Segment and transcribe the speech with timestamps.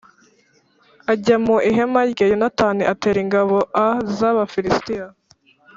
[1.13, 3.57] ajya mu ihema rye Yonatani atera ingabo
[3.87, 5.07] a z Abafilisitiya